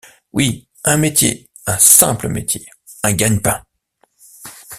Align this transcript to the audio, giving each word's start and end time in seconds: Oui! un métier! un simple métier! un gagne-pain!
Oui! 0.33 0.67
un 0.83 0.97
métier! 0.97 1.47
un 1.67 1.77
simple 1.77 2.27
métier! 2.27 2.65
un 3.03 3.13
gagne-pain! 3.13 3.63